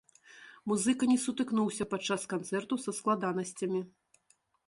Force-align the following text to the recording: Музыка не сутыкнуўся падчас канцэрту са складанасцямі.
Музыка 0.69 1.09
не 1.11 1.17
сутыкнуўся 1.25 1.83
падчас 1.91 2.25
канцэрту 2.33 2.79
са 2.87 2.91
складанасцямі. 3.01 3.81